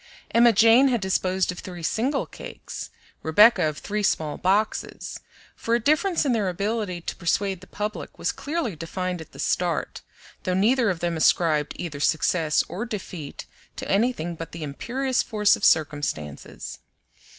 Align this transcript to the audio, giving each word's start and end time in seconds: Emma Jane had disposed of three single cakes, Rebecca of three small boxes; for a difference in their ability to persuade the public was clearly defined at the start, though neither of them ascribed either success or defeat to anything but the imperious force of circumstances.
Emma 0.31 0.51
Jane 0.51 0.87
had 0.87 0.99
disposed 0.99 1.51
of 1.51 1.59
three 1.59 1.83
single 1.83 2.25
cakes, 2.25 2.89
Rebecca 3.21 3.69
of 3.69 3.77
three 3.77 4.01
small 4.01 4.35
boxes; 4.35 5.19
for 5.55 5.75
a 5.75 5.79
difference 5.79 6.25
in 6.25 6.31
their 6.33 6.49
ability 6.49 7.01
to 7.01 7.15
persuade 7.15 7.61
the 7.61 7.67
public 7.67 8.17
was 8.17 8.31
clearly 8.31 8.75
defined 8.75 9.21
at 9.21 9.31
the 9.31 9.37
start, 9.37 10.01
though 10.41 10.55
neither 10.55 10.89
of 10.89 11.01
them 11.01 11.17
ascribed 11.17 11.73
either 11.75 11.99
success 11.99 12.63
or 12.67 12.83
defeat 12.83 13.45
to 13.75 13.87
anything 13.87 14.33
but 14.33 14.53
the 14.53 14.63
imperious 14.63 15.21
force 15.21 15.55
of 15.55 15.63
circumstances. 15.63 16.79